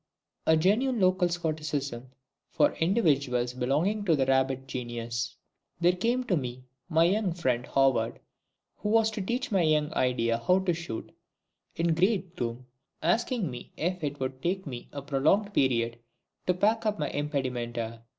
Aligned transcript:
a 0.47 0.57
genuine 0.57 0.99
local 0.99 1.27
Scotticism 1.29 2.07
for 2.49 2.73
individuals 2.77 3.53
belonging 3.53 4.03
to 4.05 4.15
the 4.15 4.25
rabbit 4.25 4.65
genius), 4.65 5.35
there 5.79 5.91
came 5.91 6.23
to 6.23 6.35
me 6.35 6.63
my 6.89 7.03
young 7.03 7.33
friend 7.35 7.67
HOWARD, 7.67 8.19
who 8.77 8.89
was 8.89 9.11
to 9.11 9.21
teach 9.21 9.51
my 9.51 9.61
young 9.61 9.93
idea 9.93 10.39
how 10.39 10.57
to 10.57 10.73
shoot, 10.73 11.11
in 11.75 11.93
great 11.93 12.35
gloom, 12.35 12.65
asking 13.03 13.51
me 13.51 13.73
if 13.77 14.03
it 14.03 14.19
would 14.19 14.41
take 14.41 14.65
me 14.65 14.89
a 14.91 15.03
prolonged 15.03 15.53
period 15.53 15.99
to 16.47 16.55
pack 16.55 16.83
up 16.87 16.97
my 16.97 17.11
impedimenta. 17.11 18.01